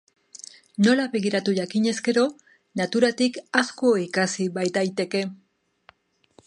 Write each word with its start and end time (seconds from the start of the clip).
Nola 0.85 1.03
begiratu 1.15 1.53
jakinez 1.57 1.93
gero 2.07 2.23
naturatik 2.81 3.39
asko 3.63 3.93
ikasi 4.07 4.49
baitaiteke. 4.59 5.25